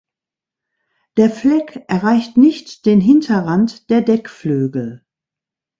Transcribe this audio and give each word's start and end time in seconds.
Der 1.17 1.29
Fleck 1.29 1.83
erreicht 1.87 2.35
nicht 2.35 2.87
den 2.87 2.99
Hinterrand 3.01 3.91
der 3.91 4.01
Deckflügel. 4.01 5.05